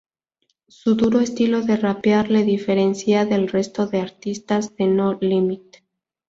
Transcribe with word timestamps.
Su 0.67 0.95
duro 0.95 1.19
estilo 1.19 1.61
de 1.61 1.77
rapear 1.77 2.31
le 2.31 2.41
diferencia 2.43 3.23
del 3.23 3.47
resto 3.49 3.85
de 3.85 3.99
artistas 3.99 4.75
de 4.75 4.87
No 4.87 5.13
Limit. 5.21 5.77